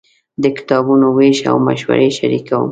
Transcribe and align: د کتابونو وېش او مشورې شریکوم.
د 0.43 0.45
کتابونو 0.57 1.05
وېش 1.17 1.37
او 1.49 1.55
مشورې 1.67 2.09
شریکوم. 2.17 2.69